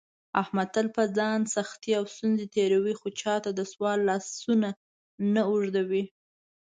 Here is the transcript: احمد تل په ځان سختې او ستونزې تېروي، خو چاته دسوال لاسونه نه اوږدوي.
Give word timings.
احمد 0.41 0.67
تل 0.75 0.87
په 0.97 1.03
ځان 1.17 1.39
سختې 1.55 1.91
او 1.99 2.03
ستونزې 2.13 2.45
تېروي، 2.55 2.93
خو 2.99 3.07
چاته 3.21 3.49
دسوال 3.59 3.99
لاسونه 4.09 4.69
نه 5.33 5.41
اوږدوي. 5.49 6.03